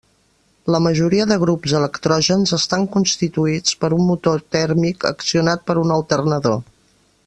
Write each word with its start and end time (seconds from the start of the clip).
La 0.75 0.79
majoria 0.85 1.27
de 1.31 1.37
grups 1.43 1.75
electrògens 1.81 2.55
estan 2.59 2.89
constituïts 2.97 3.79
per 3.85 3.93
un 4.01 4.09
motor 4.09 4.43
tèrmic 4.59 5.09
accionat 5.15 5.67
per 5.69 5.81
un 5.87 5.99
alternador. 5.99 6.63